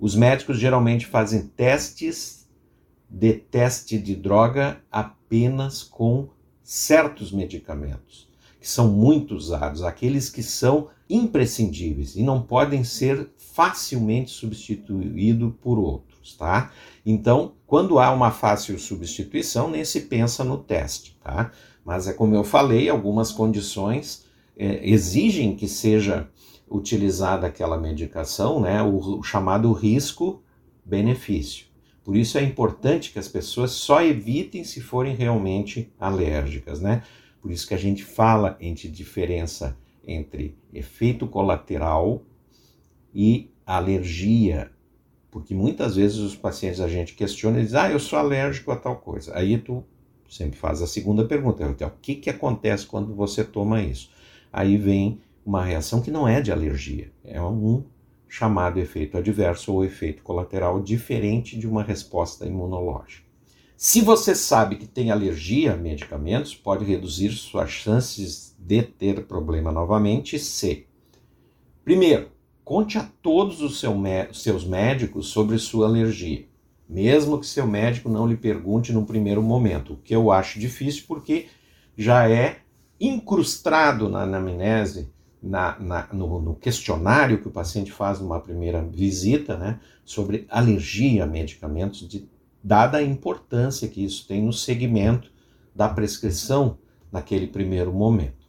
Os 0.00 0.16
médicos 0.16 0.58
geralmente 0.58 1.04
fazem 1.04 1.46
testes 1.48 2.48
de 3.08 3.34
teste 3.34 3.98
de 3.98 4.16
droga 4.16 4.80
apenas 4.90 5.82
com 5.82 6.30
certos 6.62 7.30
medicamentos, 7.30 8.30
que 8.58 8.66
são 8.66 8.88
muito 8.90 9.34
usados, 9.34 9.82
aqueles 9.82 10.30
que 10.30 10.42
são 10.42 10.88
imprescindíveis 11.10 12.16
e 12.16 12.22
não 12.22 12.40
podem 12.40 12.84
ser 12.84 13.28
facilmente 13.36 14.30
substituídos 14.30 15.52
por 15.60 15.78
outros, 15.78 16.34
tá? 16.34 16.72
Então, 17.04 17.52
quando 17.66 17.98
há 17.98 18.10
uma 18.10 18.30
fácil 18.30 18.78
substituição, 18.78 19.70
nem 19.70 19.84
se 19.84 20.02
pensa 20.02 20.42
no 20.42 20.56
teste, 20.56 21.18
tá? 21.22 21.52
Mas 21.84 22.06
é 22.08 22.12
como 22.12 22.34
eu 22.34 22.44
falei, 22.44 22.88
algumas 22.88 23.32
condições 23.32 24.26
é, 24.56 24.88
exigem 24.88 25.56
que 25.56 25.66
seja 25.66 26.28
utilizada 26.70 27.46
aquela 27.46 27.76
medicação, 27.78 28.60
né, 28.60 28.82
o, 28.82 29.18
o 29.18 29.22
chamado 29.22 29.72
risco-benefício. 29.72 31.66
Por 32.04 32.16
isso 32.16 32.38
é 32.38 32.42
importante 32.42 33.12
que 33.12 33.18
as 33.18 33.28
pessoas 33.28 33.72
só 33.72 34.02
evitem 34.02 34.64
se 34.64 34.80
forem 34.80 35.14
realmente 35.14 35.92
alérgicas, 36.00 36.80
né? 36.80 37.02
Por 37.40 37.50
isso 37.50 37.66
que 37.66 37.74
a 37.74 37.78
gente 37.78 38.04
fala 38.04 38.56
entre 38.60 38.88
diferença 38.88 39.76
entre 40.04 40.56
efeito 40.72 41.26
colateral 41.26 42.22
e 43.14 43.50
alergia, 43.64 44.70
porque 45.30 45.54
muitas 45.54 45.96
vezes 45.96 46.18
os 46.18 46.34
pacientes 46.34 46.80
a 46.80 46.88
gente 46.88 47.14
questiona 47.14 47.60
e 47.60 47.64
diz, 47.64 47.74
ah, 47.74 47.90
eu 47.90 47.98
sou 47.98 48.18
alérgico 48.18 48.70
a 48.70 48.76
tal 48.76 48.96
coisa. 48.96 49.36
Aí 49.36 49.56
tu 49.58 49.84
sempre 50.32 50.58
faz 50.58 50.80
a 50.80 50.86
segunda 50.86 51.24
pergunta, 51.26 51.86
o 51.86 51.92
que, 52.00 52.14
que 52.14 52.30
acontece 52.30 52.86
quando 52.86 53.14
você 53.14 53.44
toma 53.44 53.82
isso? 53.82 54.10
Aí 54.50 54.78
vem 54.78 55.20
uma 55.44 55.62
reação 55.62 56.00
que 56.00 56.10
não 56.10 56.26
é 56.26 56.40
de 56.40 56.50
alergia, 56.50 57.12
é 57.22 57.40
um 57.42 57.84
chamado 58.28 58.80
efeito 58.80 59.18
adverso 59.18 59.74
ou 59.74 59.84
efeito 59.84 60.22
colateral 60.22 60.80
diferente 60.80 61.58
de 61.58 61.68
uma 61.68 61.82
resposta 61.82 62.46
imunológica. 62.46 63.26
Se 63.76 64.00
você 64.00 64.34
sabe 64.34 64.76
que 64.76 64.86
tem 64.86 65.10
alergia 65.10 65.74
a 65.74 65.76
medicamentos, 65.76 66.54
pode 66.54 66.84
reduzir 66.84 67.30
suas 67.32 67.70
chances 67.70 68.56
de 68.58 68.82
ter 68.82 69.26
problema 69.26 69.70
novamente 69.70 70.38
se, 70.38 70.86
primeiro, 71.84 72.30
conte 72.64 72.96
a 72.96 73.02
todos 73.20 73.60
os 73.60 73.78
seu, 73.80 73.94
seus 74.32 74.64
médicos 74.64 75.26
sobre 75.26 75.58
sua 75.58 75.86
alergia, 75.86 76.46
mesmo 76.92 77.40
que 77.40 77.46
seu 77.46 77.66
médico 77.66 78.10
não 78.10 78.26
lhe 78.26 78.36
pergunte 78.36 78.92
no 78.92 79.06
primeiro 79.06 79.42
momento, 79.42 79.94
o 79.94 79.96
que 79.96 80.14
eu 80.14 80.30
acho 80.30 80.60
difícil 80.60 81.04
porque 81.08 81.46
já 81.96 82.28
é 82.28 82.58
incrustado 83.00 84.10
na 84.10 84.22
anamnese 84.22 85.10
na, 85.42 85.78
na, 85.80 86.08
no, 86.12 86.40
no, 86.40 86.54
questionário 86.54 87.40
que 87.40 87.48
o 87.48 87.50
paciente 87.50 87.90
faz 87.90 88.20
numa 88.20 88.38
primeira 88.38 88.82
visita, 88.82 89.56
né, 89.56 89.80
sobre 90.04 90.46
alergia 90.48 91.24
a 91.24 91.26
medicamentos, 91.26 92.06
de, 92.06 92.28
dada 92.62 92.98
a 92.98 93.02
importância 93.02 93.88
que 93.88 94.04
isso 94.04 94.28
tem 94.28 94.42
no 94.42 94.52
segmento 94.52 95.32
da 95.74 95.88
prescrição 95.88 96.76
naquele 97.10 97.46
primeiro 97.46 97.92
momento. 97.92 98.46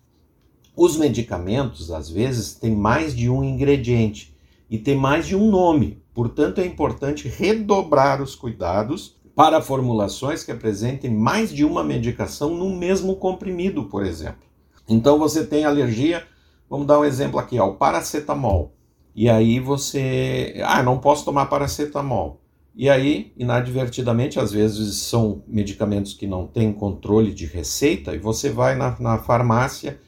Os 0.75 0.97
medicamentos, 0.97 1.91
às 1.91 2.09
vezes, 2.09 2.53
têm 2.53 2.75
mais 2.75 3.15
de 3.15 3.29
um 3.29 3.43
ingrediente 3.43 4.32
e 4.73 4.77
tem 4.77 4.97
mais 4.97 5.25
de 5.25 5.35
um 5.35 5.49
nome, 5.49 6.03
portanto, 6.13 6.59
é 6.59 6.65
importante 6.65 7.27
redobrar 7.27 8.21
os 8.21 8.35
cuidados 8.35 9.15
para 9.35 9.61
formulações 9.61 10.43
que 10.43 10.51
apresentem 10.51 11.09
mais 11.09 11.53
de 11.53 11.63
uma 11.63 11.83
medicação 11.83 12.55
no 12.55 12.75
mesmo 12.75 13.15
comprimido, 13.15 13.85
por 13.85 14.05
exemplo. 14.05 14.43
Então, 14.87 15.17
você 15.17 15.45
tem 15.45 15.63
alergia 15.63 16.27
Vamos 16.73 16.87
dar 16.87 16.99
um 16.99 17.05
exemplo 17.05 17.37
aqui, 17.37 17.59
ó, 17.59 17.67
o 17.67 17.75
paracetamol. 17.75 18.73
E 19.15 19.29
aí 19.29 19.59
você, 19.59 20.59
ah, 20.65 20.81
não 20.81 20.97
posso 20.97 21.23
tomar 21.23 21.45
paracetamol. 21.45 22.41
E 22.75 22.89
aí, 22.89 23.31
inadvertidamente, 23.37 24.39
às 24.39 24.51
vezes 24.51 24.95
são 24.95 25.43
medicamentos 25.47 26.15
que 26.15 26.25
não 26.25 26.47
têm 26.47 26.73
controle 26.73 27.31
de 27.31 27.45
receita, 27.45 28.15
e 28.15 28.17
você 28.17 28.49
vai 28.49 28.75
na, 28.75 28.99
na 28.99 29.19
farmácia 29.19 29.99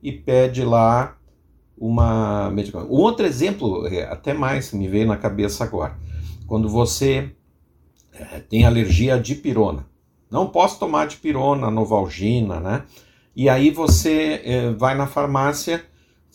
e 0.00 0.12
pede 0.12 0.64
lá 0.64 1.16
uma 1.76 2.50
medicamento. 2.50 2.92
Um 2.92 2.98
outro 2.98 3.26
exemplo, 3.26 3.86
é, 3.86 4.04
até 4.04 4.32
mais, 4.32 4.72
me 4.72 4.88
veio 4.88 5.06
na 5.06 5.16
cabeça 5.16 5.64
agora. 5.64 5.96
Quando 6.46 6.68
você 6.68 7.32
é, 8.12 8.40
tem 8.40 8.64
alergia 8.64 9.14
à 9.14 9.18
dipirona. 9.18 9.86
Não 10.30 10.46
posso 10.46 10.78
tomar 10.78 11.06
dipirona, 11.06 11.70
novalgina, 11.70 12.58
né? 12.58 12.84
E 13.34 13.48
aí 13.48 13.70
você 13.70 14.42
é, 14.44 14.70
vai 14.72 14.94
na 14.94 15.06
farmácia 15.06 15.84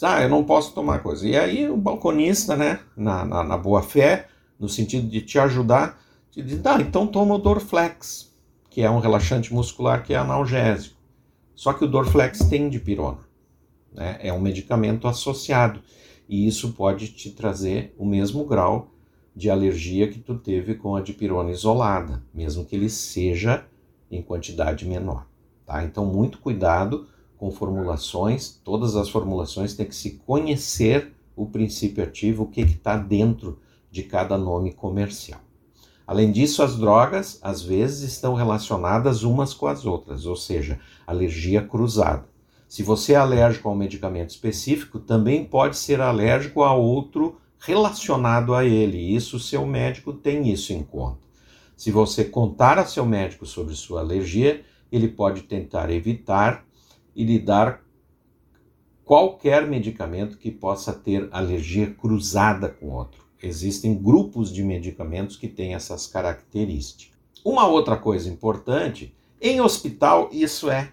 ah, 0.02 0.22
eu 0.22 0.30
não 0.30 0.44
posso 0.44 0.74
tomar 0.74 1.00
coisa. 1.00 1.28
E 1.28 1.36
aí 1.36 1.70
o 1.70 1.78
balconista, 1.78 2.56
né, 2.56 2.80
na, 2.96 3.26
na, 3.26 3.44
na 3.44 3.58
boa 3.58 3.82
fé, 3.82 4.28
no 4.60 4.70
sentido 4.70 5.08
de 5.08 5.22
te 5.22 5.40
ajudar, 5.40 6.00
te 6.32 6.42
diz, 6.42 6.64
ah, 6.66 6.80
então 6.80 7.08
toma 7.08 7.36
o 7.36 7.40
Dorflex, 7.40 8.32
que 8.70 8.82
é 8.82 8.90
um 8.90 9.00
relaxante 9.00 9.54
muscular 9.54 10.04
que 10.04 10.14
é 10.14 10.18
analgésico. 10.18 10.96
Só 11.56 11.74
que 11.74 11.84
o 11.84 11.88
Dorflex 11.88 12.40
tem 12.40 12.70
dipirona, 12.70 13.20
né? 13.98 14.18
é 14.22 14.32
um 14.32 14.40
medicamento 14.40 15.08
associado, 15.08 15.82
e 16.30 16.48
isso 16.48 16.74
pode 16.74 17.10
te 17.10 17.32
trazer 17.32 17.94
o 17.98 18.06
mesmo 18.06 18.46
grau 18.46 18.92
de 19.36 19.50
alergia 19.50 20.08
que 20.08 20.20
tu 20.20 20.36
teve 20.36 20.76
com 20.76 20.96
a 20.96 21.02
dipirona 21.02 21.52
isolada, 21.52 22.24
mesmo 22.34 22.64
que 22.64 22.76
ele 22.76 22.90
seja 22.90 23.66
em 24.10 24.22
quantidade 24.22 24.86
menor. 24.86 25.26
Tá? 25.66 25.84
Então, 25.84 26.06
muito 26.06 26.40
cuidado 26.40 27.08
com 27.38 27.52
formulações, 27.52 28.60
todas 28.64 28.96
as 28.96 29.10
formulações 29.10 29.74
têm 29.74 29.86
que 29.86 29.96
se 29.96 30.12
conhecer 30.26 31.14
o 31.36 31.46
princípio 31.46 32.04
ativo, 32.04 32.44
o 32.44 32.48
que 32.48 32.62
está 32.62 32.98
dentro 32.98 33.60
de 33.92 34.04
cada 34.04 34.38
nome 34.38 34.74
comercial. 34.74 35.40
Além 36.06 36.32
disso, 36.32 36.64
as 36.64 36.78
drogas 36.78 37.38
às 37.44 37.62
vezes 37.62 38.14
estão 38.14 38.34
relacionadas 38.34 39.24
umas 39.24 39.54
com 39.54 39.68
as 39.68 39.86
outras, 39.86 40.26
ou 40.26 40.36
seja, 40.36 40.80
alergia 41.06 41.62
cruzada. 41.62 42.28
Se 42.68 42.84
você 42.84 43.14
é 43.14 43.16
alérgico 43.16 43.70
a 43.70 43.72
um 43.72 43.76
medicamento 43.76 44.32
específico, 44.32 45.00
também 45.00 45.46
pode 45.46 45.78
ser 45.78 46.02
alérgico 46.02 46.64
a 46.64 46.74
outro 46.74 47.38
relacionado 47.60 48.54
a 48.54 48.66
ele. 48.66 48.98
Isso 49.16 49.40
seu 49.40 49.66
médico 49.66 50.12
tem 50.12 50.52
isso 50.52 50.74
em 50.74 50.84
conta. 50.84 51.20
Se 51.78 51.92
você 51.92 52.26
contar 52.26 52.78
a 52.78 52.86
seu 52.86 53.06
médico 53.06 53.46
sobre 53.46 53.74
sua 53.74 54.02
alergia, 54.02 54.64
ele 54.92 55.08
pode 55.08 55.44
tentar 55.44 55.90
evitar 55.90 56.66
e 57.16 57.24
lhe 57.24 57.40
dar 57.40 57.82
qualquer 59.06 59.66
medicamento 59.66 60.38
que 60.38 60.52
possa 60.52 60.92
ter 60.92 61.30
alergia 61.32 61.94
cruzada 61.94 62.68
com 62.68 62.90
outro. 62.90 63.26
Existem 63.42 63.96
grupos 63.96 64.52
de 64.52 64.64
medicamentos 64.64 65.38
que 65.38 65.48
têm 65.48 65.74
essas 65.74 66.08
características. 66.08 67.18
Uma 67.46 67.68
outra 67.68 67.96
coisa 67.96 68.30
importante, 68.30 69.16
em 69.40 69.62
hospital 69.62 70.30
isso 70.34 70.70
é 70.70 70.92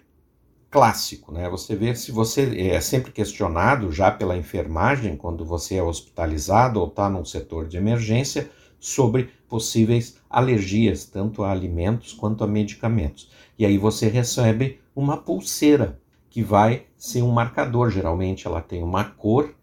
clássico, 0.74 1.30
né? 1.30 1.48
Você 1.48 1.76
vê 1.76 1.94
se 1.94 2.10
você 2.10 2.68
é 2.72 2.80
sempre 2.80 3.12
questionado 3.12 3.92
já 3.92 4.10
pela 4.10 4.36
enfermagem 4.36 5.16
quando 5.16 5.44
você 5.44 5.76
é 5.76 5.82
hospitalizado 5.84 6.80
ou 6.80 6.88
está 6.88 7.08
num 7.08 7.24
setor 7.24 7.68
de 7.68 7.76
emergência 7.76 8.50
sobre 8.80 9.30
possíveis 9.48 10.16
alergias, 10.28 11.04
tanto 11.04 11.44
a 11.44 11.52
alimentos 11.52 12.12
quanto 12.12 12.42
a 12.42 12.48
medicamentos. 12.48 13.30
E 13.56 13.64
aí 13.64 13.78
você 13.78 14.08
recebe 14.08 14.80
uma 14.96 15.16
pulseira 15.16 16.00
que 16.28 16.42
vai 16.42 16.86
ser 16.98 17.22
um 17.22 17.30
marcador. 17.30 17.88
Geralmente 17.88 18.44
ela 18.44 18.60
tem 18.60 18.82
uma 18.82 19.04
cor 19.04 19.54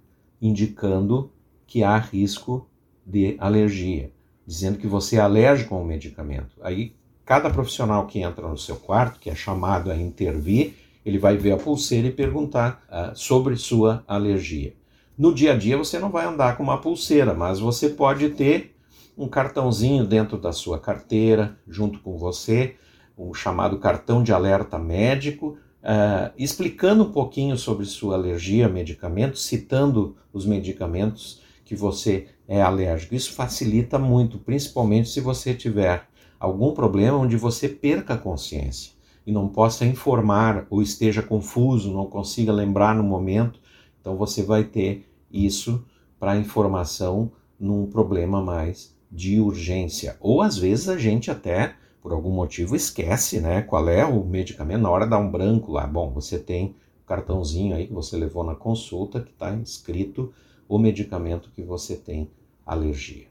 indicando 0.42 1.30
que 1.68 1.84
há 1.84 1.98
risco 1.98 2.70
de 3.06 3.36
alergia, 3.38 4.14
dizendo 4.48 4.78
que 4.78 4.88
você 4.88 5.18
é 5.18 5.20
alérgico 5.20 5.76
ao 5.76 5.84
medicamento. 5.84 6.56
Aí 6.62 6.96
cada 7.26 7.50
profissional 7.50 8.08
que 8.08 8.22
entra 8.22 8.48
no 8.48 8.58
seu 8.58 8.78
quarto, 8.78 9.20
que 9.20 9.30
é 9.30 9.36
chamado 9.36 9.92
a 9.92 9.96
intervir, 9.98 10.76
ele 11.06 11.18
vai 11.18 11.38
ver 11.38 11.52
a 11.52 11.58
pulseira 11.58 12.08
e 12.08 12.12
perguntar 12.12 12.84
uh, 12.90 13.18
sobre 13.18 13.56
sua 13.56 14.04
alergia. 14.08 14.74
No 15.18 15.34
dia 15.34 15.54
a 15.54 15.58
dia 15.58 15.78
você 15.78 16.00
não 16.00 16.10
vai 16.10 16.26
andar 16.26 16.58
com 16.58 16.64
uma 16.64 16.80
pulseira, 16.80 17.34
mas 17.34 17.60
você 17.60 17.90
pode 17.90 18.30
ter 18.30 18.76
um 19.18 19.28
cartãozinho 19.28 20.06
dentro 20.06 20.38
da 20.38 20.52
sua 20.52 20.80
carteira, 20.80 21.58
junto 21.68 22.00
com 22.00 22.18
você, 22.18 22.76
um 23.18 23.34
chamado 23.34 23.78
cartão 23.78 24.24
de 24.24 24.32
alerta 24.32 24.80
médico, 24.80 25.58
uh, 25.84 26.32
explicando 26.38 27.04
um 27.04 27.12
pouquinho 27.12 27.58
sobre 27.58 27.86
sua 27.86 28.16
alergia 28.16 28.68
a 28.68 28.70
medicamentos, 28.70 29.46
citando 29.46 30.16
os 30.32 30.46
medicamentos 30.46 31.42
que 31.66 31.76
você 31.76 32.28
é 32.48 32.62
alérgico. 32.62 33.16
Isso 33.16 33.34
facilita 33.34 34.00
muito, 34.00 34.38
principalmente 34.40 35.10
se 35.10 35.20
você 35.20 35.54
tiver 35.54 36.08
algum 36.40 36.74
problema 36.74 37.18
onde 37.18 37.38
você 37.38 37.70
perca 37.70 38.16
a 38.16 38.18
consciência 38.18 39.01
e 39.26 39.32
não 39.32 39.48
possa 39.48 39.86
informar 39.86 40.66
ou 40.70 40.82
esteja 40.82 41.22
confuso, 41.22 41.94
não 41.94 42.06
consiga 42.06 42.52
lembrar 42.52 42.96
no 42.96 43.04
momento. 43.04 43.60
Então 44.00 44.16
você 44.16 44.42
vai 44.44 44.64
ter 44.64 45.08
isso 45.32 45.86
para 46.20 46.38
informação 46.38 47.32
num 47.60 47.86
problema 47.86 48.42
mais 48.42 48.96
de 49.12 49.40
urgência. 49.40 50.18
Ou 50.20 50.42
às 50.42 50.58
vezes 50.58 50.90
a 50.90 50.98
gente 50.98 51.30
até 51.30 51.76
por 52.02 52.12
algum 52.12 52.32
motivo 52.32 52.76
esquece, 52.76 53.40
né? 53.40 53.62
Qual 53.62 53.88
é 53.88 54.04
o 54.04 54.26
medicamento, 54.26 54.82
na 54.82 54.90
hora 54.90 55.06
dá 55.06 55.20
um 55.20 55.30
branco 55.30 55.72
lá. 55.72 55.86
Bom, 55.86 56.10
você 56.12 56.40
tem 56.40 56.76
o 57.04 57.08
cartãozinho 57.08 57.76
aí 57.76 57.88
que 57.88 57.94
você 57.94 58.18
levou 58.18 58.44
na 58.44 58.56
consulta 58.56 59.22
que 59.22 59.32
está 59.32 59.54
escrito 59.58 60.34
o 60.68 60.80
medicamento 60.80 61.52
que 61.56 61.62
você 61.62 61.96
tem 61.96 62.32
alergia. 62.66 63.28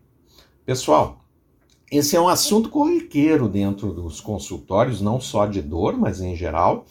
Pessoal, 0.64 1.24
esse 1.90 2.14
é 2.14 2.20
um 2.20 2.28
assunto 2.28 2.68
corriqueiro 2.68 3.48
dentro 3.48 3.92
dos 3.92 4.20
consultórios, 4.20 5.00
não 5.00 5.20
só 5.20 5.46
de 5.46 5.60
dor, 5.60 5.96
mas 5.96 6.20
em 6.20 6.36
geral, 6.36 6.86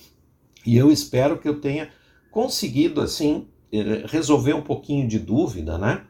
e 0.65 0.75
eu 0.75 0.91
espero 0.91 1.37
que 1.37 1.47
eu 1.47 1.61
tenha 1.61 1.89
conseguido, 2.29 2.99
assim, 2.99 3.47
eh, 3.71 4.03
resolver 4.07 4.53
um 4.53 4.61
pouquinho 4.61 5.07
de 5.07 5.17
dúvida, 5.17 5.77
né? 5.77 6.03